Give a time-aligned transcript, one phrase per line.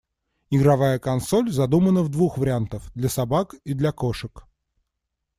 [0.49, 4.47] Игровая консоль задумана в двух вариантах— для собак и для кошек.